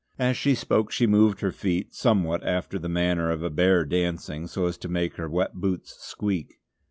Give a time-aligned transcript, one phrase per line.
[0.17, 4.47] As she spoke she moved her feet somewhat after the manner of a bear dancing,
[4.47, 6.55] so as to make her wet boots squeak.